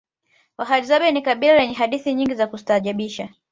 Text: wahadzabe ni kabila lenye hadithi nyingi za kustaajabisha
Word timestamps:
wahadzabe 0.57 1.11
ni 1.11 1.21
kabila 1.21 1.53
lenye 1.59 1.73
hadithi 1.73 2.13
nyingi 2.13 2.35
za 2.35 2.47
kustaajabisha 2.47 3.29